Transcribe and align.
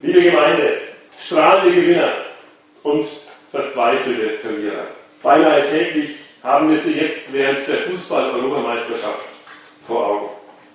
Liebe 0.00 0.24
Gemeinde, 0.24 0.76
strahlende 1.18 1.74
Gewinner 1.74 2.12
und 2.82 3.06
verzweifelte 3.50 4.36
Verlierer. 4.36 4.88
Beinahe 5.22 5.66
täglich 5.66 6.10
haben 6.42 6.70
wir 6.70 6.78
sie 6.78 7.00
jetzt 7.00 7.32
während 7.32 7.66
der 7.66 7.78
Fußball-Europameisterschaft 7.78 9.30
vor 9.86 10.06
Augen. 10.06 10.28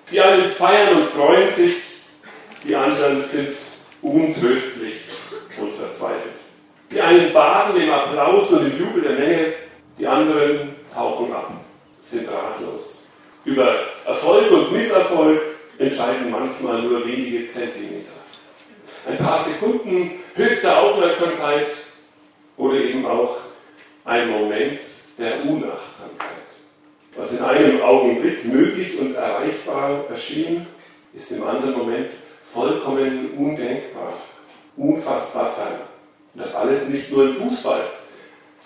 Die 0.09 0.19
einen 0.19 0.49
feiern 0.49 0.97
und 0.97 1.07
freuen 1.09 1.47
sich, 1.47 1.75
die 2.63 2.75
anderen 2.75 3.23
sind 3.23 3.49
untröstlich 4.01 4.95
und 5.59 5.71
verzweifelt. 5.71 6.33
Die 6.89 6.99
einen 6.99 7.31
baden 7.31 7.79
im 7.79 7.91
Applaus 7.91 8.51
und 8.53 8.71
im 8.71 8.79
Jubel 8.79 9.03
der 9.03 9.19
Menge, 9.19 9.53
die 9.99 10.07
anderen 10.07 10.77
tauchen 10.95 11.31
ab, 11.31 11.51
sind 12.01 12.27
ratlos. 12.27 13.11
Über 13.45 13.85
Erfolg 14.03 14.49
und 14.49 14.71
Misserfolg 14.71 15.41
entscheiden 15.77 16.31
manchmal 16.31 16.81
nur 16.81 17.05
wenige 17.05 17.47
Zentimeter. 17.47 18.30
Ein 19.07 19.17
paar 19.17 19.41
Sekunden 19.41 20.11
höchster 20.35 20.79
Aufmerksamkeit 20.79 21.67
oder 22.57 22.75
eben 22.75 23.05
auch 23.05 23.35
ein 24.05 24.29
Moment 24.29 24.79
der 25.17 25.43
Unachtsamkeit. 25.43 26.29
Was 27.15 27.33
in 27.33 27.43
einem 27.43 27.81
Augenblick 27.81 28.45
möglich 28.45 28.99
und 28.99 29.15
erreichbar 29.15 30.05
erschien, 30.09 30.67
ist 31.13 31.31
im 31.31 31.43
anderen 31.43 31.77
Moment 31.77 32.09
vollkommen 32.53 33.31
undenkbar, 33.37 34.13
unfassbar 34.77 35.51
fern. 35.51 35.81
Und 36.33 36.43
das 36.43 36.55
alles 36.55 36.89
nicht 36.89 37.11
nur 37.11 37.25
im 37.25 37.35
Fußball. 37.35 37.81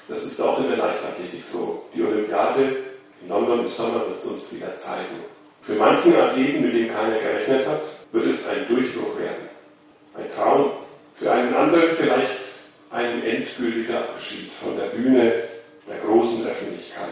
Das 0.07 0.23
ist 0.23 0.39
auch 0.41 0.59
in 0.59 0.67
der 0.67 0.77
Leichtathletik 0.77 1.43
so. 1.43 1.85
Die 1.95 2.03
Olympiade 2.03 2.77
in 3.21 3.29
London 3.29 3.61
im 3.61 3.67
Sommer 3.67 4.05
wird 4.07 4.19
es 4.19 4.25
uns 4.25 4.55
wieder 4.55 4.77
zeigen. 4.77 5.23
Für 5.61 5.73
manchen 5.73 6.15
Athleten, 6.15 6.61
mit 6.61 6.75
dem 6.75 6.93
keiner 6.93 7.17
gerechnet 7.17 7.65
hat, 7.65 7.81
wird 8.11 8.27
es 8.27 8.47
ein 8.47 8.67
Durchbruch 8.67 9.17
werden. 9.17 9.44
Ein 10.17 10.31
Traum. 10.33 10.71
Für 11.15 11.31
einen 11.31 11.53
anderen 11.53 11.95
vielleicht 11.95 12.39
ein 12.91 13.23
endgültiger 13.23 13.99
Abschied 13.99 14.51
von 14.51 14.77
der 14.77 14.87
Bühne 14.87 15.43
der 15.87 15.97
großen 16.05 16.45
Öffentlichkeit. 16.47 17.09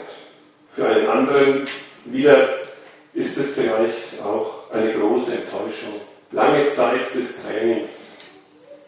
Für 0.72 0.88
einen 0.88 1.08
anderen 1.08 1.66
wieder 2.05 2.59
ist 3.14 3.38
es 3.38 3.55
vielleicht 3.55 4.22
auch 4.23 4.72
eine 4.72 4.94
große 4.94 5.36
Enttäuschung. 5.36 6.02
Lange 6.31 6.69
Zeit 6.72 7.14
des 7.14 7.44
Trainings 7.44 8.17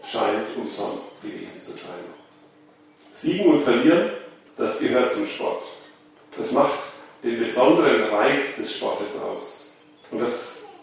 scheint 0.03 0.47
umsonst 0.57 1.21
gewesen 1.21 1.61
zu 1.61 1.73
sein. 1.73 2.03
Siegen 3.13 3.53
und 3.53 3.63
verlieren, 3.63 4.11
das 4.57 4.79
gehört 4.79 5.13
zum 5.13 5.27
Sport. 5.27 5.63
Das 6.37 6.51
macht 6.51 6.79
den 7.23 7.39
besonderen 7.39 8.03
Reiz 8.09 8.57
des 8.57 8.75
Sportes 8.75 9.21
aus. 9.21 9.77
Und 10.11 10.19
das 10.19 10.73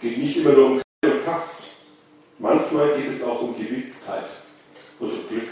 geht 0.00 0.18
nicht 0.18 0.36
immer 0.38 0.52
nur 0.52 0.66
um 0.66 0.82
Kraft. 1.24 1.65
Manchmal 2.38 2.96
geht 2.96 3.12
es 3.12 3.24
auch 3.24 3.40
um 3.40 3.56
Gewitzkeit 3.56 4.26
und 5.00 5.10
um 5.10 5.28
Glück. 5.28 5.48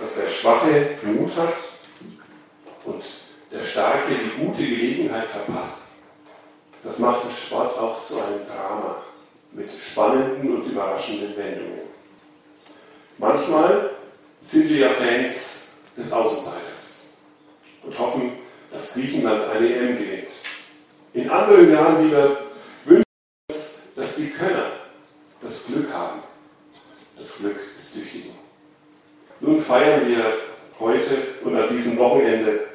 Dass 0.00 0.16
der 0.16 0.28
Schwache 0.28 0.98
Mut 1.02 1.36
hat 1.36 1.54
und 2.84 3.04
der 3.52 3.62
Starke 3.62 4.14
die 4.14 4.44
gute 4.44 4.64
Gelegenheit 4.64 5.26
verpasst, 5.26 6.02
das 6.82 6.98
macht 6.98 7.24
den 7.24 7.30
Sport 7.30 7.78
auch 7.78 8.04
zu 8.04 8.18
einem 8.20 8.46
Drama 8.46 9.02
mit 9.52 9.70
spannenden 9.80 10.56
und 10.56 10.70
überraschenden 10.70 11.36
Wendungen. 11.36 11.80
Manchmal 13.18 13.90
sind 14.40 14.68
wir 14.70 14.78
ja 14.78 14.90
Fans 14.90 15.82
des 15.96 16.12
Außenseiters 16.12 17.18
und 17.82 17.98
hoffen, 17.98 18.32
dass 18.72 18.94
Griechenland 18.94 19.44
eine 19.44 19.68
EM 19.68 19.96
gewinnt. 19.96 20.28
In 21.12 21.30
anderen 21.30 21.70
Jahren 21.70 22.08
wieder 22.08 22.40
wünschen 22.84 23.04
wir 23.48 23.54
uns, 23.54 23.92
dass 23.94 24.16
die 24.16 24.30
Könner 24.30 24.72
das 25.44 25.66
Glück 25.66 25.92
haben, 25.92 26.22
das 27.24 27.38
Glück 27.38 27.56
des 27.78 27.94
Tüchtigen. 27.94 28.34
Nun 29.40 29.58
feiern 29.58 30.06
wir 30.06 30.40
heute 30.78 31.16
und 31.42 31.56
an 31.56 31.74
diesem 31.74 31.96
Wochenende 31.98 32.66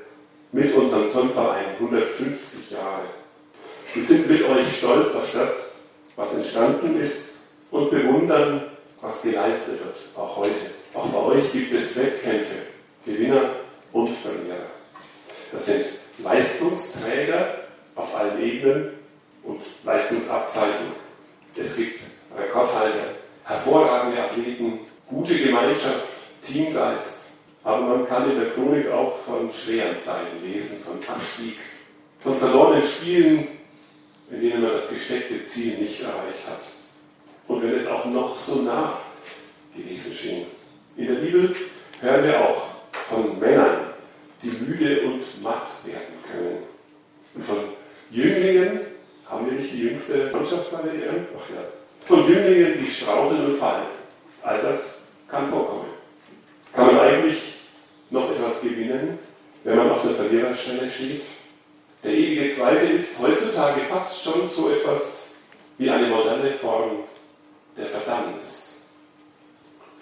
mit 0.52 0.74
unserem 0.74 1.12
Turnverein 1.14 1.76
150 1.76 2.72
Jahre. 2.72 3.06
Wir 3.94 4.04
sind 4.04 4.28
mit 4.28 4.44
euch 4.44 4.78
stolz 4.78 5.16
auf 5.16 5.32
das, 5.34 5.96
was 6.16 6.34
entstanden 6.34 7.00
ist 7.00 7.52
und 7.70 7.92
bewundern, 7.92 8.72
was 9.02 9.22
geleistet 9.22 9.80
wird, 9.86 9.98
auch 10.16 10.38
heute. 10.38 10.72
Auch 10.96 11.08
bei 11.10 11.36
euch 11.36 11.52
gibt 11.52 11.72
es 11.74 11.98
Wettkämpfe, 11.98 12.56
Gewinner 13.06 13.52
und 13.94 14.10
Verlierer. 14.10 14.66
Das 15.52 15.68
sind 15.68 15.86
Leistungsträger 16.24 17.66
auf 17.96 18.16
allen 18.16 18.42
Ebenen 18.42 18.94
und 19.44 19.62
Leistungsabzeichen. 19.84 20.88
Es 21.56 21.78
gibt 21.78 22.00
Rekordhalter, 22.36 23.19
hervorragende 23.50 24.24
Athleten, 24.24 24.82
gute 25.08 25.36
Gemeinschaft, 25.36 26.14
Teamgeist. 26.46 27.32
Aber 27.64 27.82
man 27.82 28.08
kann 28.08 28.30
in 28.30 28.40
der 28.40 28.52
Chronik 28.52 28.90
auch 28.90 29.18
von 29.18 29.52
schweren 29.52 30.00
Zeiten 30.00 30.44
lesen, 30.46 30.80
von 30.82 31.00
Abstieg, 31.14 31.58
von 32.20 32.38
verlorenen 32.38 32.82
Spielen, 32.82 33.48
in 34.30 34.42
denen 34.42 34.62
man 34.62 34.74
das 34.74 34.90
gesteckte 34.90 35.44
Ziel 35.44 35.80
nicht 35.80 36.02
erreicht 36.02 36.48
hat. 36.48 36.62
Und 37.48 37.64
wenn 37.64 37.74
es 37.74 37.88
auch 37.88 38.06
noch 38.06 38.40
so 38.40 38.62
nah 38.62 39.00
gewesen 39.76 40.16
schien. 40.16 40.46
In 40.96 41.08
der 41.08 41.16
Bibel 41.16 41.56
hören 42.02 42.24
wir 42.24 42.42
auch 42.48 42.68
von 42.92 43.40
Männern, 43.40 43.94
die 44.44 44.50
müde 44.50 45.02
und 45.02 45.22
matt 45.42 45.68
werden 45.86 46.24
können. 46.32 46.64
Und 47.34 47.44
von 47.44 47.58
Jünglingen, 48.12 48.82
haben 49.28 49.46
wir 49.46 49.54
nicht 49.54 49.74
die 49.74 49.82
jüngste 49.82 50.32
Mannschaft 50.32 50.72
bei 50.72 50.82
der 50.84 50.94
EM? 50.94 51.28
Ach 51.36 51.50
ja. 51.50 51.89
Von 52.10 52.28
Jünglingen, 52.28 52.84
die 52.84 52.90
straucheln 52.90 53.46
und 53.46 53.56
fallen. 53.58 53.86
All 54.42 54.60
das 54.64 55.12
kann 55.30 55.48
vorkommen. 55.48 55.90
Kann 56.74 56.88
man 56.88 57.00
eigentlich 57.02 57.38
noch 58.10 58.32
etwas 58.32 58.64
gewinnen, 58.64 59.20
wenn 59.64 59.78
man 59.78 59.92
auf 59.92 60.02
der 60.02 60.16
Verliererstelle 60.16 60.90
steht? 60.90 61.22
Der 62.04 62.12
ewige 62.12 62.52
Zweite 62.52 62.88
ist 62.88 63.20
heutzutage 63.20 63.82
fast 63.82 64.24
schon 64.24 64.50
so 64.50 64.72
etwas 64.72 65.36
wie 65.78 65.88
eine 65.88 66.08
moderne 66.08 66.52
Form 66.52 67.04
der 67.78 67.86
Verdammnis. 67.86 68.96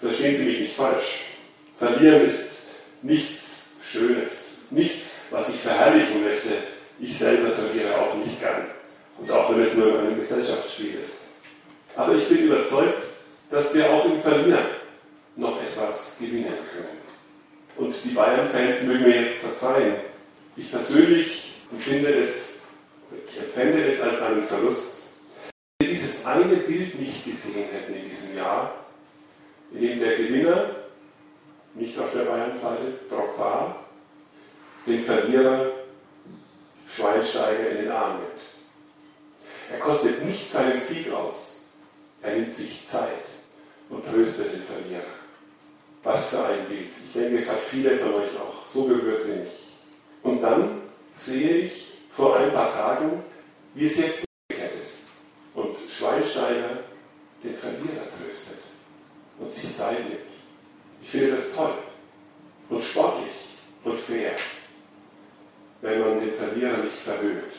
Verstehen 0.00 0.34
Sie 0.34 0.44
mich 0.44 0.60
nicht 0.60 0.76
falsch. 0.76 1.26
Verlieren 1.76 2.26
ist 2.26 2.52
nichts 3.02 3.72
Schönes, 3.82 4.68
nichts, 4.70 5.26
was 5.30 5.50
ich 5.50 5.56
verherrlichen 5.56 6.24
möchte. 6.24 6.56
Ich 7.00 7.18
selber 7.18 7.50
verliere 7.50 8.00
auch 8.00 8.14
nicht 8.14 8.40
gern. 8.40 8.64
Und 9.18 9.30
auch 9.30 9.50
wenn 9.50 9.60
es 9.60 9.76
nur 9.76 9.88
in 9.88 10.06
einem 10.06 10.18
Gesellschaftsspiel 10.18 10.94
ist. 11.02 11.28
Aber 11.98 12.14
ich 12.14 12.28
bin 12.28 12.44
überzeugt, 12.44 12.94
dass 13.50 13.74
wir 13.74 13.90
auch 13.90 14.04
im 14.04 14.20
Verlieren 14.20 14.66
noch 15.34 15.60
etwas 15.60 16.18
gewinnen 16.20 16.54
können. 16.72 16.98
Und 17.76 17.92
die 18.04 18.10
Bayern-Fans 18.10 18.84
mögen 18.84 19.02
mir 19.02 19.22
jetzt 19.22 19.38
verzeihen. 19.38 19.96
Ich 20.56 20.70
persönlich 20.70 21.54
empfinde 21.72 22.14
es, 22.14 22.68
ich 23.28 23.38
empfände 23.40 23.84
es 23.84 24.00
als 24.00 24.22
einen 24.22 24.44
Verlust, 24.44 25.08
wenn 25.80 25.88
wir 25.88 25.94
dieses 25.96 26.24
eine 26.24 26.58
Bild 26.58 27.00
nicht 27.00 27.24
gesehen 27.24 27.68
hätten 27.72 27.92
in 27.92 28.08
diesem 28.08 28.36
Jahr, 28.36 28.76
in 29.72 29.80
dem 29.80 29.98
der 29.98 30.18
Gewinner, 30.18 30.70
nicht 31.74 31.98
auf 31.98 32.12
der 32.12 32.26
Bayern-Seite, 32.26 32.92
Drogba, 33.08 33.74
den 34.86 35.00
Verlierer 35.00 35.72
Schweinsteiger 36.88 37.70
in 37.70 37.78
den 37.78 37.90
Arm 37.90 38.18
nimmt. 38.18 38.40
Er 39.72 39.80
kostet 39.80 40.24
nicht 40.24 40.48
seinen 40.52 40.80
Sieg 40.80 41.12
aus. 41.12 41.57
Er 42.22 42.34
nimmt 42.34 42.52
sich 42.52 42.86
Zeit 42.86 43.24
und 43.90 44.04
tröstet 44.04 44.52
den 44.52 44.62
Verlierer. 44.62 45.14
Was 46.02 46.30
für 46.30 46.44
ein 46.44 46.66
Bild. 46.68 46.88
Ich 47.06 47.12
denke, 47.12 47.38
es 47.38 47.48
hat 47.48 47.58
viele 47.58 47.96
von 47.98 48.14
euch 48.14 48.36
auch 48.38 48.66
so 48.66 48.84
berührt 48.84 49.26
wie 49.26 49.40
mich. 49.40 49.52
Und 50.22 50.42
dann 50.42 50.82
sehe 51.14 51.58
ich 51.58 51.94
vor 52.10 52.36
ein 52.36 52.52
paar 52.52 52.72
Tagen, 52.72 53.22
wie 53.74 53.86
es 53.86 53.98
jetzt 53.98 54.24
umgekehrt 54.48 54.78
ist. 54.80 55.08
Und 55.54 55.76
Schweinsteiger 55.88 56.84
den 57.42 57.54
Verlierer 57.54 58.08
tröstet 58.08 58.58
und 59.38 59.50
sich 59.52 59.76
Zeit 59.76 60.00
nimmt. 60.08 60.20
Ich 61.00 61.08
finde 61.08 61.36
das 61.36 61.54
toll 61.54 61.74
und 62.68 62.82
sportlich 62.82 63.58
und 63.84 63.98
fair, 63.98 64.34
wenn 65.80 66.00
man 66.00 66.20
den 66.20 66.32
Verlierer 66.32 66.78
nicht 66.78 66.96
verwöhnt, 66.96 67.54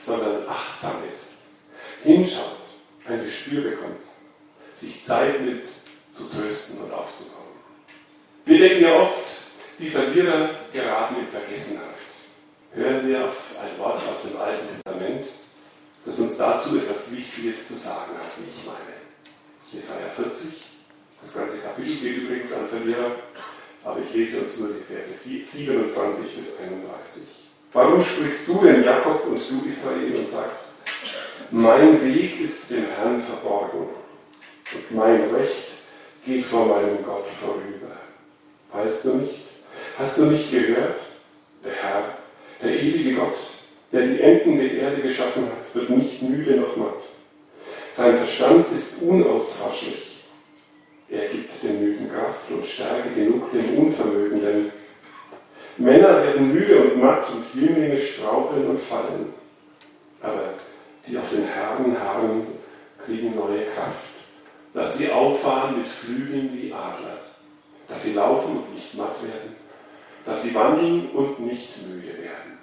sondern 0.00 0.48
achtsam 0.48 0.96
ist, 1.08 1.48
hinschaut, 2.02 2.51
Gespür 3.52 3.70
bekommt, 3.70 4.00
sich 4.74 5.04
Zeit 5.04 5.42
nimmt, 5.42 5.68
zu 6.12 6.24
trösten 6.28 6.80
und 6.80 6.92
aufzukommen. 6.92 7.52
Wir 8.46 8.58
denken 8.58 8.82
ja 8.82 9.00
oft, 9.00 9.26
die 9.78 9.88
Verlierer 9.88 10.50
geraten 10.72 11.16
in 11.20 11.26
Vergessenheit. 11.26 11.88
Hören 12.74 13.06
wir 13.06 13.26
auf 13.26 13.56
ein 13.62 13.78
Wort 13.78 14.00
aus 14.10 14.22
dem 14.22 14.40
Alten 14.40 14.68
Testament, 14.68 15.26
das 16.06 16.18
uns 16.18 16.36
dazu 16.38 16.78
etwas 16.78 17.14
Wichtiges 17.14 17.68
zu 17.68 17.74
sagen 17.74 18.12
hat, 18.14 18.32
wie 18.38 18.48
ich 18.48 18.64
meine. 18.64 19.02
Jesaja 19.70 20.08
40, 20.14 20.64
das 21.22 21.34
ganze 21.34 21.58
Kapitel 21.58 21.96
geht 21.96 22.16
übrigens 22.16 22.52
an 22.54 22.68
Verlierer, 22.68 23.16
aber 23.84 24.00
ich 24.00 24.14
lese 24.14 24.40
uns 24.40 24.58
nur 24.58 24.68
die 24.68 24.82
Verse 24.82 25.12
27 25.22 26.36
bis 26.36 26.58
31. 26.58 27.22
Warum 27.74 28.02
sprichst 28.02 28.48
du 28.48 28.60
denn 28.62 28.84
Jakob 28.84 29.26
und 29.26 29.38
du 29.38 29.66
Israel 29.66 30.14
und 30.14 30.28
sagst, 30.28 30.82
mein 31.52 32.02
Weg 32.04 32.40
ist 32.40 32.70
dem 32.70 32.84
Herrn 32.96 33.20
verborgen? 33.20 33.88
und 34.74 34.96
mein 34.96 35.22
Recht 35.34 35.68
geht 36.24 36.44
vor 36.44 36.66
meinem 36.66 37.04
Gott 37.04 37.26
vorüber. 37.26 37.96
Weißt 38.72 39.04
du 39.04 39.16
nicht? 39.16 39.40
Hast 39.98 40.18
du 40.18 40.26
nicht 40.26 40.50
gehört? 40.50 41.00
Der 41.64 41.72
Herr, 41.72 42.04
der 42.62 42.82
ewige 42.82 43.14
Gott, 43.14 43.36
der 43.92 44.06
die 44.06 44.20
Enden 44.20 44.56
der 44.56 44.72
Erde 44.72 45.02
geschaffen 45.02 45.44
hat, 45.44 45.74
wird 45.74 45.90
nicht 45.90 46.22
müde 46.22 46.56
noch 46.56 46.76
matt. 46.76 47.02
Sein 47.90 48.16
Verstand 48.16 48.66
ist 48.72 49.02
unausforschlich. 49.02 50.24
Er 51.10 51.28
gibt 51.28 51.62
den 51.62 51.80
Müden 51.80 52.10
Kraft 52.10 52.50
und 52.50 52.64
Stärke 52.64 53.10
genug 53.14 53.52
dem 53.52 53.78
Unvermögenden. 53.78 54.72
Männer 55.76 56.22
werden 56.22 56.52
müde 56.52 56.80
und 56.80 57.02
matt 57.02 57.26
und 57.30 57.60
Jünglinge 57.60 57.98
straucheln 57.98 58.66
und 58.68 58.80
fallen. 58.80 59.34
Aber 60.22 60.54
die 61.06 61.18
auf 61.18 61.30
den 61.30 61.44
Herrn 61.44 61.96
harren, 61.98 62.46
kriegen 63.04 63.34
neue 63.34 63.66
Kraft, 63.66 64.06
dass 64.74 64.98
sie 64.98 65.10
auffahren 65.10 65.78
mit 65.78 65.88
Flügeln 65.88 66.50
wie 66.54 66.72
Adler, 66.72 67.18
dass 67.88 68.04
sie 68.04 68.14
laufen 68.14 68.58
und 68.58 68.74
nicht 68.74 68.94
matt 68.94 69.22
werden, 69.22 69.56
dass 70.24 70.42
sie 70.42 70.54
wandeln 70.54 71.10
und 71.10 71.40
nicht 71.40 71.86
müde 71.86 72.16
werden. 72.18 72.58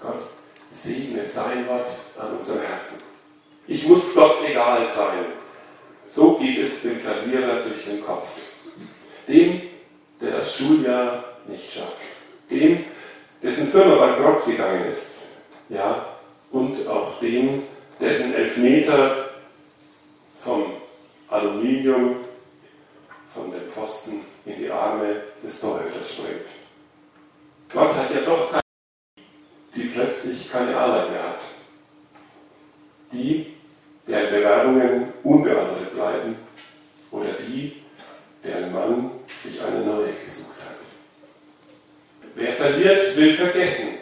Gott 0.00 0.28
segne 0.70 1.24
sein 1.24 1.66
Wort 1.68 1.90
an 2.18 2.36
unserem 2.38 2.62
Herzen. 2.62 3.02
Ich 3.66 3.86
muss 3.88 4.14
Gott 4.14 4.36
egal 4.46 4.86
sein. 4.86 5.24
So 6.10 6.38
geht 6.38 6.58
es 6.58 6.82
dem 6.82 6.98
Verlierer 6.98 7.62
durch 7.62 7.84
den 7.84 8.04
Kopf. 8.04 8.28
Dem, 9.26 9.62
der 10.20 10.38
das 10.38 10.56
Schuljahr 10.56 11.24
nicht 11.46 11.72
schafft. 11.72 12.04
Dem, 12.50 12.84
dessen 13.42 13.68
Firma 13.68 13.96
bankrott 13.96 14.44
gegangen 14.44 14.86
ist. 14.90 15.22
Ja, 15.68 16.13
und 16.54 16.86
auch 16.86 17.18
dem, 17.18 17.62
dessen 17.98 18.32
Elfmeter 18.32 19.30
vom 20.38 20.74
Aluminium, 21.28 22.16
von 23.34 23.50
dem 23.50 23.68
Pfosten 23.68 24.20
in 24.46 24.58
die 24.58 24.70
Arme 24.70 25.22
des 25.42 25.60
Torhüters 25.60 26.12
springt. 26.12 26.46
Gott 27.72 27.92
hat 27.92 28.14
ja 28.14 28.20
doch 28.20 28.52
keine, 28.52 28.62
die 29.74 29.88
plötzlich 29.88 30.48
keine 30.48 30.76
Arbeit 30.76 31.10
mehr 31.10 31.22
hat. 31.24 31.40
Die, 33.12 33.54
deren 34.06 34.30
Bewerbungen 34.30 35.12
unbeantwortet 35.24 35.92
bleiben 35.92 36.36
oder 37.10 37.32
die, 37.48 37.82
deren 38.44 38.72
Mann 38.72 39.10
sich 39.40 39.60
eine 39.60 39.84
neue 39.84 40.12
gesucht 40.12 40.58
hat. 40.60 40.76
Wer 42.36 42.52
verliert, 42.52 43.16
will 43.16 43.34
vergessen, 43.34 43.98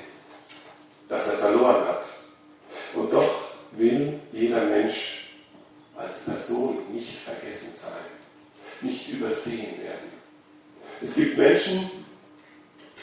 dass 1.09 1.33
er 1.33 1.39
verloren 1.39 1.89
hat. 1.89 2.22
Will 3.83 4.21
jeder 4.31 4.65
Mensch 4.67 5.31
als 5.97 6.27
Person 6.27 6.79
nicht 6.93 7.19
vergessen 7.19 7.73
sein, 7.75 8.05
nicht 8.81 9.09
übersehen 9.09 9.83
werden. 9.83 10.13
Es 11.01 11.17
gibt 11.17 11.37
Menschen, 11.37 11.91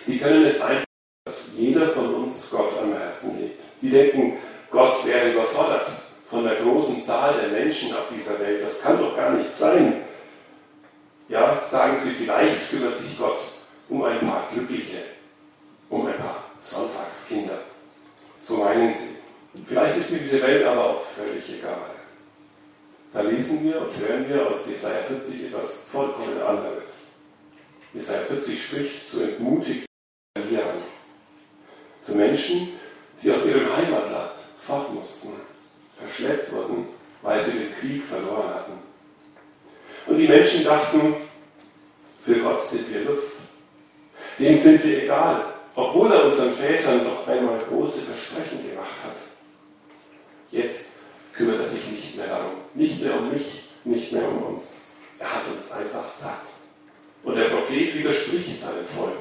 die 0.08 0.18
können 0.18 0.46
es 0.46 0.62
einfach, 0.62 0.86
dass 1.26 1.50
jeder 1.58 1.90
von 1.90 2.16
uns 2.16 2.50
Gott 2.50 2.78
am 2.82 2.94
Herzen 2.94 3.42
legt. 3.42 3.62
Die 3.82 3.90
denken, 3.90 4.38
Gott 4.72 5.06
wäre 5.06 5.34
überfordert 5.34 5.90
von 6.30 6.46
der 6.46 6.56
großen 6.56 7.04
Zahl 7.04 7.34
der 7.42 7.50
Menschen 7.50 7.94
auf 7.94 8.06
dieser 8.16 8.40
Welt. 8.40 8.64
Das 8.64 8.82
kann 8.82 9.00
doch 9.00 9.18
gar 9.18 9.34
nicht 9.34 9.54
sein. 9.54 10.02
Ja, 11.28 11.62
sagen 11.68 11.98
Sie, 12.02 12.12
vielleicht 12.12 12.70
kümmert 12.70 12.98
sich 12.98 13.18
Gott 13.18 13.40
um 13.90 14.02
ein 14.04 14.22
paar 14.22 14.48
Glückliche, 14.54 15.00
um 15.90 16.08
ein 16.08 16.18
paar 16.18 16.46
Sonntagskinder. 16.62 17.60
So 18.40 18.64
meinen 18.64 18.94
Sie. 18.94 19.19
Vielleicht 19.66 19.98
ist 19.98 20.12
mir 20.12 20.20
diese 20.20 20.42
Welt 20.42 20.66
aber 20.66 20.92
auch 20.92 21.02
völlig 21.04 21.50
egal. 21.58 21.90
Da 23.12 23.22
lesen 23.22 23.64
wir 23.64 23.82
und 23.82 23.98
hören 23.98 24.30
wir 24.30 24.48
aus 24.48 24.68
Jesaja 24.70 25.00
40 25.00 25.48
etwas 25.48 25.90
vollkommen 25.92 26.40
anderes. 26.42 27.22
Jesaja 27.94 28.20
40 28.20 28.64
spricht 28.64 29.12
zu 29.12 29.22
entmutigten 29.24 29.86
Verlierern, 30.38 30.78
zu 32.02 32.16
Menschen, 32.16 32.80
die 33.24 33.32
aus 33.32 33.48
ihrem 33.48 33.76
Heimatland 33.76 34.32
fort 34.56 34.94
mussten, 34.94 35.30
verschleppt 35.96 36.52
wurden, 36.52 36.88
weil 37.24 37.42
sie 37.42 37.58
den 37.58 37.76
Krieg 37.80 38.04
verloren 38.04 38.54
hatten. 38.54 38.74
Und 40.06 40.18
die 40.18 40.28
Menschen 40.28 40.64
dachten, 40.64 41.16
für 42.24 42.40
Gott 42.40 42.64
sind 42.64 42.94
wir 42.94 43.06
Luft. 43.06 43.38
Dem 44.38 44.56
sind 44.56 44.84
wir 44.86 45.04
egal, 45.04 45.54
obwohl 45.74 46.12
er 46.12 46.26
unseren 46.26 46.52
Vätern 46.52 47.04
doch 47.04 47.28
einmal 47.28 47.60
große 47.68 48.02
Versprechen 48.02 48.70
gemacht 48.70 48.88
hat. 49.04 49.29
Jetzt 50.52 50.92
kümmert 51.34 51.60
er 51.60 51.68
sich 51.68 51.88
nicht 51.92 52.18
mehr 52.18 52.28
darum, 52.28 52.58
nicht 52.74 53.02
mehr 53.02 53.18
um 53.18 53.32
mich, 53.32 53.70
nicht 53.84 54.12
mehr 54.12 54.28
um 54.28 54.56
uns. 54.56 54.92
Er 55.20 55.34
hat 55.36 55.48
uns 55.48 55.72
einfach 55.72 56.10
satt. 56.10 56.42
Und 57.24 57.36
der 57.36 57.50
Prophet 57.50 57.96
widerspricht 57.96 58.62
seinem 58.62 58.86
Volk. 58.86 59.18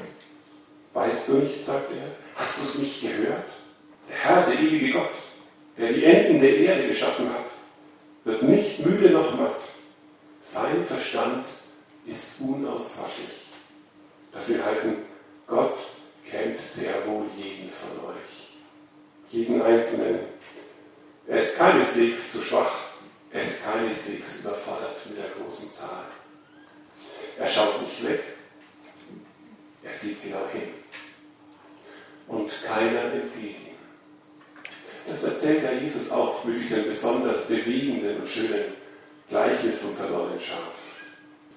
Weißt 0.94 1.28
du 1.28 1.34
nicht, 1.34 1.64
sagt 1.64 1.90
er, 1.92 2.10
hast 2.34 2.58
du 2.58 2.64
es 2.64 2.78
nicht 2.78 3.00
gehört? 3.02 3.44
Der 4.08 4.16
Herr, 4.16 4.46
der 4.46 4.58
ewige 4.58 4.92
Gott, 4.92 5.12
der 5.76 5.92
die 5.92 6.04
Enden 6.04 6.40
der 6.40 6.56
Erde 6.56 6.88
geschaffen 6.88 7.28
hat, 7.30 7.44
wird 8.24 8.42
nicht 8.42 8.84
müde 8.84 9.10
noch 9.10 9.36
matt. 9.38 9.60
Sein 10.40 10.84
Verstand 10.84 11.44
ist 12.06 12.40
unauswaschlich. 12.40 13.48
Das 14.32 14.48
will 14.48 14.64
heißen, 14.64 14.96
Gott 15.46 15.78
kennt 16.28 16.60
sehr 16.60 17.06
wohl 17.06 17.26
jeden 17.36 17.68
von 17.68 18.10
euch. 18.10 18.58
Jeden 19.30 19.60
Einzelnen. 19.60 20.20
Er 21.28 21.36
ist 21.36 21.58
keineswegs 21.58 22.32
zu 22.32 22.42
schwach. 22.42 22.72
Er 23.30 23.42
ist 23.42 23.62
keineswegs 23.62 24.40
überfordert 24.40 24.96
mit 25.06 25.18
der 25.18 25.30
großen 25.30 25.70
Zahl. 25.70 26.04
Er 27.38 27.46
schaut 27.46 27.82
nicht 27.82 28.02
weg. 28.08 28.22
Er 29.82 29.92
sieht 29.92 30.22
genau 30.22 30.48
hin. 30.50 30.70
Und 32.26 32.50
keiner 32.64 33.12
entgeht 33.12 33.56
ihm. 33.56 33.78
Das 35.06 35.22
erzählt 35.22 35.62
ja 35.62 35.72
Jesus 35.72 36.10
auch 36.10 36.44
mit 36.44 36.60
diesem 36.62 36.84
besonders 36.84 37.48
bewegenden 37.48 38.20
und 38.20 38.28
schönen 38.28 38.74
Gleichnis 39.28 39.82
vom 39.82 39.94
verlorenen 39.94 40.40
Schaf. 40.40 40.74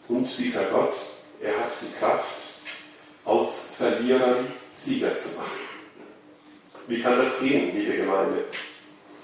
Und 0.07 0.29
dieser 0.37 0.65
Gott, 0.65 0.93
er 1.41 1.57
hat 1.59 1.71
die 1.81 1.97
Kraft, 1.97 2.35
aus 3.23 3.75
Verlierern 3.77 4.47
Sieger 4.73 5.17
zu 5.17 5.35
machen. 5.37 5.59
Wie 6.87 7.01
kann 7.01 7.19
das 7.19 7.39
gehen, 7.39 7.77
liebe 7.77 7.97
Gemeinde? 7.97 8.45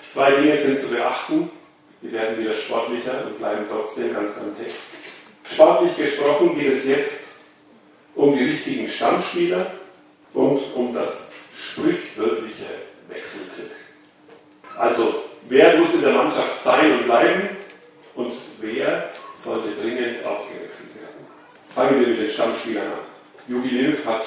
Zwei 0.10 0.32
Dinge 0.32 0.58
sind 0.58 0.80
zu 0.80 0.90
beachten. 0.90 1.50
Wir 2.02 2.12
werden 2.14 2.40
wieder 2.40 2.54
sportlicher 2.54 3.26
und 3.26 3.40
bleiben 3.40 3.66
trotzdem 3.70 4.14
ganz 4.14 4.38
am 4.38 4.58
Text. 4.58 4.92
Sportlich 5.44 5.98
gesprochen 5.98 6.58
geht 6.58 6.74
es 6.74 6.86
jetzt 6.86 7.36
um 8.16 8.38
die 8.38 8.46
richtigen 8.46 8.88
Stammspieler 8.88 9.68
und 10.34 10.62
um 10.76 10.94
das 10.94 11.34
sprichwörtliche 11.54 12.66
Wechselglück. 13.10 13.72
Also, 14.78 15.24
wer 15.50 15.78
muss 15.78 15.96
in 15.96 16.02
der 16.02 16.14
Mannschaft 16.14 16.62
sein 16.62 17.00
und 17.00 17.06
bleiben 17.06 17.50
und 18.16 18.34
wer 18.60 19.10
sollte 19.36 19.70
dringend 19.82 20.24
ausgewechselt 20.26 20.96
werden? 20.96 21.28
Fangen 21.74 22.00
wir 22.00 22.08
mit 22.08 22.20
den 22.22 22.30
Stammspielern 22.30 22.88
an. 22.88 23.00
Jogi 23.48 23.82
Löw 23.82 24.06
hat 24.06 24.26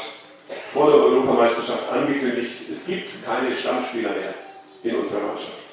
vor 0.73 0.87
der 0.87 0.97
Europameisterschaft 0.97 1.93
angekündigt, 1.93 2.53
es 2.71 2.87
gibt 2.87 3.25
keine 3.25 3.55
Stammspieler 3.55 4.11
mehr 4.11 4.35
in 4.83 4.97
unserer 4.97 5.27
Mannschaft. 5.27 5.70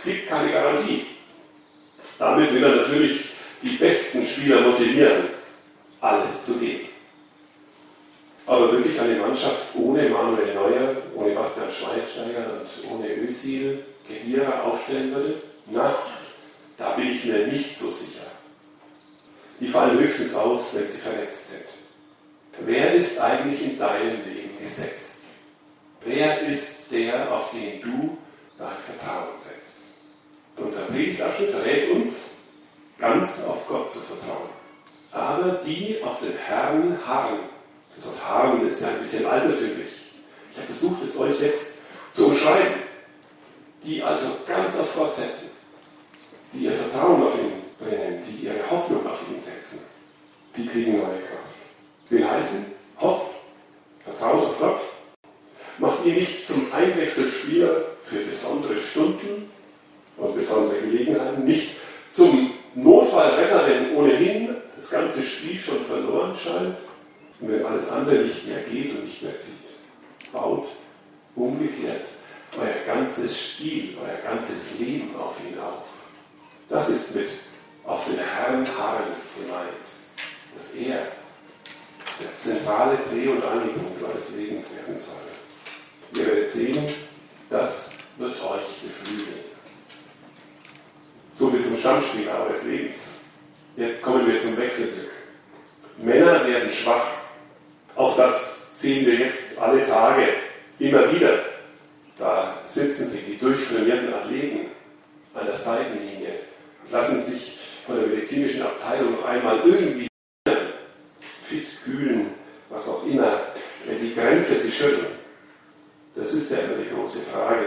Es 0.00 0.06
gibt 0.06 0.28
keine 0.30 0.50
Garantie. 0.50 1.04
Damit 2.18 2.54
will 2.54 2.64
er 2.64 2.76
natürlich 2.76 3.20
die 3.60 3.76
besten 3.76 4.24
Spieler 4.26 4.62
motivieren, 4.62 5.28
alles 6.00 6.46
zu 6.46 6.58
geben. 6.58 6.88
Aber 8.46 8.72
wirklich 8.72 8.98
eine 8.98 9.16
Mannschaft 9.16 9.74
ohne 9.74 10.08
Manuel 10.08 10.54
Neuer, 10.54 10.96
ohne 11.14 11.34
Bastian 11.34 11.70
Schweinsteiger 11.70 12.62
und 12.62 12.90
ohne 12.90 13.14
Özil, 13.14 13.84
Kedira 14.08 14.62
aufstellen 14.62 15.14
würde? 15.14 15.42
Na, 15.66 15.94
da 16.78 16.92
bin 16.92 17.10
ich 17.10 17.22
mir 17.26 17.48
nicht 17.48 17.78
so 17.78 17.90
sicher. 17.90 18.24
Die 19.60 19.68
fallen 19.68 20.00
höchstens 20.00 20.34
aus, 20.34 20.76
wenn 20.76 20.86
sie 20.86 20.98
verletzt 20.98 21.50
sind. 21.50 21.66
Wer 22.60 22.94
ist 22.94 23.20
eigentlich 23.20 23.62
in 23.62 23.78
deinem 23.78 24.24
Leben 24.24 24.58
gesetzt? 24.62 25.26
Wer 26.06 26.40
ist 26.46 26.90
der, 26.90 27.30
auf 27.30 27.50
den 27.50 27.82
du 27.82 28.16
dein 28.56 28.78
Vertrauen 28.78 29.38
setzt? 29.38 29.69
Unser 30.62 30.82
Predigtabschnitt 30.82 31.54
rät 31.64 31.90
uns, 31.90 32.42
ganz 32.98 33.44
auf 33.46 33.66
Gott 33.66 33.90
zu 33.90 34.00
vertrauen. 34.00 34.50
Aber 35.12 35.60
die 35.64 35.98
auf 36.04 36.20
den 36.20 36.36
Herrn 36.36 36.98
harren, 37.06 37.40
das 37.96 38.06
Wort 38.06 38.28
harren 38.28 38.66
ist 38.66 38.82
ja 38.82 38.88
ein 38.88 39.00
bisschen 39.00 39.26
altertümlich. 39.26 39.88
Ich 40.52 40.58
habe 40.58 40.66
versucht, 40.66 41.02
es 41.04 41.18
euch 41.18 41.40
jetzt 41.40 41.82
zu 42.12 42.26
umschreiben. 42.26 42.74
Die 43.82 44.02
also 44.02 44.28
ganz 44.46 44.78
auf 44.78 44.94
Gott 44.94 45.16
setzen, 45.16 45.52
die 46.52 46.64
ihr 46.64 46.72
Vertrauen 46.72 47.22
auf 47.22 47.34
ihn 47.34 47.52
bringen, 47.78 48.22
die 48.28 48.46
ihre 48.46 48.70
Hoffnung 48.70 49.06
auf 49.06 49.20
ihn 49.34 49.40
setzen, 49.40 49.80
die 50.56 50.66
kriegen 50.66 50.98
neue 50.98 51.20
Kraft. 51.20 52.10
Will 52.10 52.28
heißen, 52.28 52.66
hofft, 53.00 53.30
vertraut 54.04 54.48
auf 54.48 54.58
Gott, 54.58 54.80
macht 55.78 56.04
ihr 56.04 56.14
nicht 56.14 56.46
zum 56.46 56.70
Einwechselspieler 56.72 57.84
für 58.02 58.20
besondere 58.20 58.78
Stunden, 58.80 59.50
und 60.20 60.34
besondere 60.36 60.80
Gelegenheiten, 60.80 61.44
nicht 61.44 61.70
zum 62.10 62.50
Wetter, 62.74 63.66
wenn 63.66 63.96
ohnehin 63.96 64.56
das 64.76 64.90
ganze 64.90 65.22
Spiel 65.22 65.58
schon 65.58 65.80
verloren 65.80 66.34
scheint 66.36 66.76
und 67.40 67.50
wenn 67.50 67.64
alles 67.64 67.90
andere 67.90 68.16
nicht 68.16 68.46
mehr 68.46 68.60
geht 68.70 68.92
und 68.92 69.04
nicht 69.04 69.22
mehr 69.22 69.36
zieht. 69.36 70.32
Baut 70.32 70.68
umgekehrt 71.34 72.02
euer 72.58 72.84
ganzes 72.86 73.38
Spiel, 73.38 73.96
euer 74.02 74.30
ganzes 74.30 74.80
Leben 74.80 75.14
auf 75.16 75.36
ihn 75.48 75.58
auf. 75.58 75.84
Das 76.68 76.88
ist 76.88 77.14
mit 77.14 77.28
auf 77.84 78.04
den 78.06 78.18
Herrn 78.18 78.66
harren 78.78 79.12
gemeint, 79.40 79.68
dass 80.56 80.74
er 80.74 81.08
der 82.20 82.34
zentrale 82.34 82.98
Dreh- 83.10 83.28
und 83.28 83.42
Angelpunkt 83.42 84.02
eures 84.02 84.36
Lebens 84.36 84.76
werden 84.76 84.96
soll. 84.98 86.20
Ihr 86.20 86.26
werdet 86.26 86.50
sehen, 86.50 86.84
das 87.48 87.98
wird 88.18 88.34
euch 88.42 88.82
beflügeln. 88.82 89.50
So 91.32 91.48
viel 91.48 91.64
zum 91.64 91.78
Stammspieler 91.90 92.46
eures 92.46 92.64
Lebens. 92.66 93.24
Jetzt 93.76 94.02
kommen 94.02 94.30
wir 94.30 94.38
zum 94.38 94.56
Wechselglück. 94.58 95.10
Männer 95.98 96.46
werden 96.46 96.70
schwach. 96.70 97.06
Auch 97.96 98.16
das 98.16 98.80
sehen 98.80 99.04
wir 99.06 99.14
jetzt 99.14 99.58
alle 99.58 99.84
Tage 99.86 100.28
immer 100.78 101.12
wieder. 101.12 101.40
Da 102.16 102.58
sitzen 102.64 103.08
sie, 103.08 103.32
die 103.32 103.38
durchtrainierten 103.38 104.14
Athleten, 104.14 104.66
an 105.34 105.46
der 105.46 105.56
Seitenlinie, 105.56 106.40
lassen 106.90 107.20
sich 107.20 107.58
von 107.86 107.96
der 107.96 108.06
medizinischen 108.06 108.62
Abteilung 108.62 109.12
noch 109.12 109.24
einmal 109.24 109.60
irgendwie 109.64 110.06
fit 111.42 111.66
kühlen, 111.84 112.34
was 112.68 112.88
auch 112.88 113.04
immer, 113.04 113.40
wenn 113.86 114.00
die 114.00 114.14
Krämpfe 114.14 114.54
sie 114.54 114.70
schütteln. 114.70 115.18
Das 116.14 116.32
ist 116.34 116.52
ja 116.52 116.58
immer 116.58 116.84
die 116.84 116.94
große 116.94 117.20
Frage. 117.20 117.66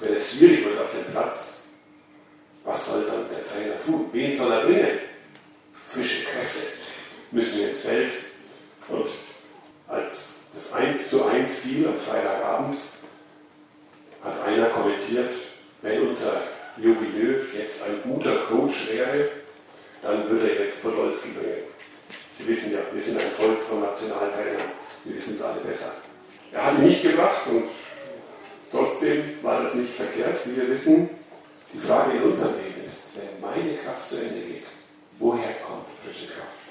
Wenn 0.00 0.14
es 0.14 0.36
schwierig 0.36 0.64
wird 0.64 0.78
auf 0.78 0.90
dem 0.92 1.10
Platz, 1.10 1.61
was 2.64 2.86
soll 2.86 3.04
dann 3.04 3.28
der 3.28 3.46
Trainer 3.46 3.82
tun? 3.84 4.08
Wen 4.12 4.36
soll 4.36 4.52
er 4.52 4.64
bringen? 4.64 4.98
Frische 5.88 6.24
Kräfte 6.24 6.60
müssen 7.30 7.68
ins 7.68 7.82
Feld. 7.82 8.12
Und 8.88 9.06
als 9.88 10.46
das 10.54 10.72
1 10.74 11.10
zu 11.10 11.24
1 11.24 11.58
fiel 11.58 11.88
am 11.88 11.96
Freitagabend, 11.96 12.76
hat 14.22 14.46
einer 14.46 14.68
kommentiert, 14.70 15.30
wenn 15.82 16.06
unser 16.06 16.42
Jogi 16.76 17.06
Löw 17.18 17.54
jetzt 17.58 17.84
ein 17.88 18.02
guter 18.02 18.36
Coach 18.48 18.88
wäre, 18.90 19.28
dann 20.00 20.28
würde 20.30 20.54
er 20.54 20.64
jetzt 20.64 20.82
Podolski 20.82 21.30
bringen. 21.30 21.64
Sie 22.36 22.46
wissen 22.48 22.72
ja, 22.72 22.78
wir 22.92 23.02
sind 23.02 23.18
ein 23.20 23.30
Volk 23.30 23.62
von 23.62 23.80
Nationaltrainern, 23.80 24.56
wir 25.04 25.14
wissen 25.14 25.34
es 25.34 25.42
alle 25.42 25.60
besser. 25.60 25.92
Er 26.52 26.66
hat 26.66 26.78
ihn 26.78 26.84
nicht 26.84 27.02
gebracht 27.02 27.46
und 27.46 27.64
trotzdem 28.70 29.22
war 29.42 29.62
das 29.62 29.74
nicht 29.74 29.92
verkehrt, 29.94 30.46
wie 30.46 30.56
wir 30.56 30.68
wissen. 30.68 31.10
Die 31.72 31.78
Frage 31.78 32.18
in 32.18 32.24
unserem 32.24 32.54
Leben 32.56 32.84
ist, 32.84 33.16
wenn 33.16 33.40
meine 33.40 33.78
Kraft 33.78 34.10
zu 34.10 34.16
Ende 34.20 34.40
geht, 34.42 34.64
woher 35.18 35.54
kommt 35.60 35.86
frische 36.04 36.26
Kraft? 36.26 36.68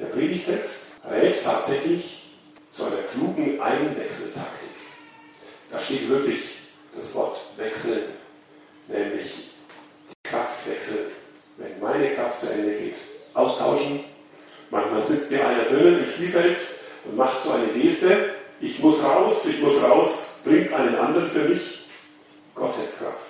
Der 0.00 0.06
Predigtext 0.06 1.00
rät 1.08 1.44
tatsächlich 1.44 2.34
zu 2.68 2.86
einer 2.86 3.02
klugen 3.02 3.60
Einwechseltaktik. 3.60 4.70
Da 5.70 5.78
steht 5.78 6.08
wirklich 6.08 6.40
das 6.94 7.14
Wort 7.14 7.38
wechseln, 7.56 8.02
nämlich 8.88 9.50
Kraftwechsel. 10.24 11.12
Wenn 11.56 11.80
meine 11.80 12.10
Kraft 12.10 12.40
zu 12.40 12.52
Ende 12.52 12.74
geht, 12.74 12.96
austauschen. 13.32 14.00
Manchmal 14.70 15.02
sitzt 15.02 15.30
ja 15.30 15.48
einer 15.48 15.64
drinnen 15.64 16.00
im 16.00 16.10
Spielfeld 16.10 16.56
und 17.04 17.16
macht 17.16 17.44
so 17.44 17.52
eine 17.52 17.68
Geste. 17.68 18.34
Ich 18.60 18.80
muss 18.80 19.04
raus, 19.04 19.46
ich 19.46 19.62
muss 19.62 19.80
raus, 19.82 20.40
bringt 20.44 20.72
einen 20.72 20.96
anderen 20.96 21.30
für 21.30 21.44
mich. 21.44 21.88
Gottes 22.54 22.98
Kraft 22.98 23.25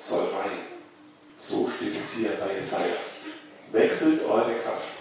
soll 0.00 0.28
rein. 0.28 0.58
So 1.36 1.70
steht 1.70 2.00
es 2.00 2.12
hier 2.14 2.30
bei 2.30 2.54
Jesaja. 2.54 2.96
Wechselt 3.72 4.24
eure 4.24 4.54
Kraft 4.54 4.96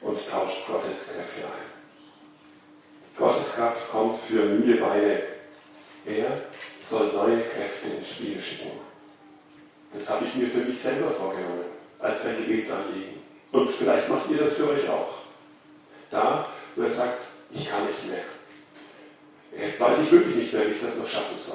und 0.00 0.18
tauscht 0.30 0.66
Gottes 0.66 1.08
Kräfte 1.08 1.44
ein. 1.44 1.74
Gottes 3.16 3.56
Kraft 3.56 3.90
kommt 3.90 4.18
für 4.18 4.44
müde 4.44 4.80
Beine. 4.80 5.22
Er 6.06 6.42
soll 6.82 7.12
neue 7.12 7.42
Kräfte 7.44 7.88
ins 7.88 8.08
Spiel 8.08 8.40
schicken. 8.40 8.72
Das 9.92 10.10
habe 10.10 10.24
ich 10.26 10.34
mir 10.34 10.48
für 10.48 10.58
mich 10.58 10.80
selber 10.80 11.10
vorgenommen, 11.10 11.64
als 11.98 12.26
ein 12.26 12.36
Gebetsanliegen. 12.36 13.22
Und 13.52 13.70
vielleicht 13.70 14.08
macht 14.08 14.28
ihr 14.30 14.38
das 14.38 14.54
für 14.54 14.70
euch 14.70 14.88
auch. 14.88 15.18
Da, 16.10 16.48
wo 16.74 16.82
er 16.82 16.90
sagt, 16.90 17.20
ich 17.52 17.70
kann 17.70 17.86
nicht 17.86 18.06
mehr. 18.08 18.24
Jetzt 19.56 19.80
weiß 19.80 20.00
ich 20.02 20.12
wirklich 20.12 20.36
nicht 20.36 20.52
mehr, 20.52 20.66
wie 20.68 20.72
ich 20.72 20.82
das 20.82 20.98
noch 20.98 21.08
schaffen 21.08 21.38
soll. 21.38 21.53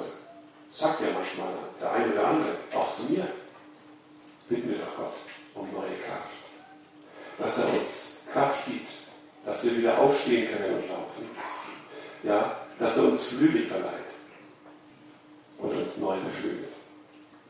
Sagt 0.79 1.01
ja 1.01 1.07
manchmal 1.11 1.49
der 1.81 1.91
eine 1.91 2.13
oder 2.13 2.27
andere, 2.27 2.55
auch 2.73 2.89
zu 2.93 3.11
mir. 3.11 3.27
Bitten 4.47 4.69
wir 4.69 4.77
doch 4.77 4.95
Gott 4.95 5.13
um 5.55 5.69
neue 5.73 5.97
Kraft. 5.97 6.37
Dass 7.37 7.59
er 7.59 7.73
uns 7.77 8.25
Kraft 8.31 8.65
gibt, 8.65 8.89
dass 9.45 9.65
wir 9.65 9.77
wieder 9.77 9.97
aufstehen 9.97 10.49
können 10.49 10.75
und 10.75 10.87
laufen. 10.87 11.29
Ja, 12.23 12.61
dass 12.79 12.95
er 12.95 13.03
uns 13.03 13.27
Flügel 13.27 13.65
verleiht 13.65 14.13
und 15.57 15.75
uns 15.75 15.97
neu 15.97 16.15
beflügelt. 16.15 16.71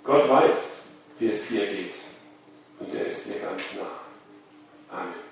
Gott 0.03 0.27
weiß, 0.27 0.85
wie 1.19 1.29
es 1.29 1.49
dir 1.49 1.67
geht 1.67 1.93
und 2.79 2.95
er 2.95 3.05
ist 3.05 3.27
dir 3.27 3.41
ganz 3.41 3.75
nah. 3.75 4.97
Amen. 4.97 5.28